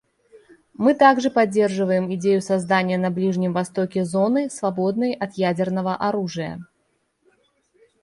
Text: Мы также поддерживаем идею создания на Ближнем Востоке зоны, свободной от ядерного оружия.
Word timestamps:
Мы 0.73 0.95
также 0.95 1.29
поддерживаем 1.29 2.11
идею 2.15 2.41
создания 2.41 2.97
на 2.97 3.11
Ближнем 3.11 3.53
Востоке 3.53 4.03
зоны, 4.03 4.49
свободной 4.49 5.13
от 5.13 5.33
ядерного 5.35 5.95
оружия. 5.95 6.65